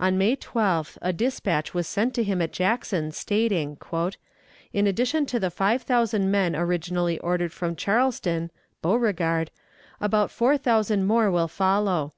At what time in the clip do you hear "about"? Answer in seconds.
10.00-10.30